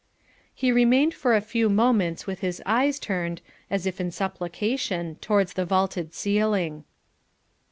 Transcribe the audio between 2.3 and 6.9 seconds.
his eyes turned, as if in supplication, towards the vaulted ceiling.